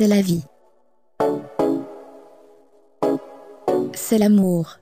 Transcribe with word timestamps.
C'est 0.00 0.06
la 0.06 0.22
vie. 0.22 0.42
C'est 3.92 4.16
l'amour. 4.16 4.80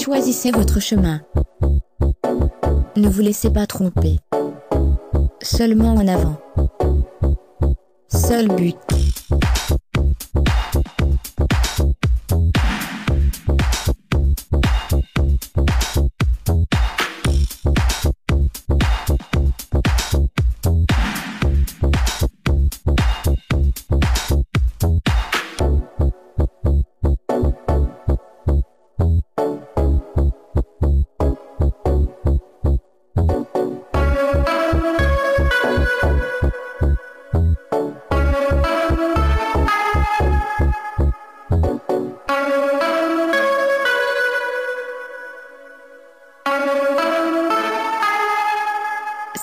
Choisissez 0.00 0.50
votre 0.50 0.80
chemin. 0.80 1.20
Ne 2.96 3.06
vous 3.06 3.20
laissez 3.20 3.50
pas 3.50 3.66
tromper. 3.66 4.18
Seulement 5.42 5.92
en 5.92 6.08
avant. 6.08 6.40
Seul 8.08 8.48
but. 8.48 8.76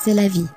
C'est 0.04 0.14
la 0.14 0.28
vie. 0.28 0.48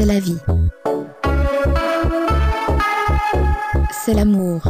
C'est 0.00 0.06
la 0.06 0.18
vie. 0.18 0.38
C'est 3.92 4.14
l'amour. 4.14 4.62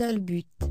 Seul 0.00 0.18
but. 0.18 0.69